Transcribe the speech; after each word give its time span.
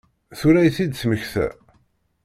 Tura 0.39 0.61
i 0.63 0.69
t-id-temmekta? 0.75 1.47